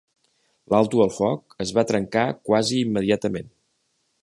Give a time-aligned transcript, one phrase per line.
[0.71, 3.55] L"alto el foc es va trencar quasi immediatament.